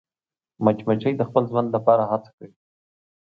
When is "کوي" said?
2.37-2.53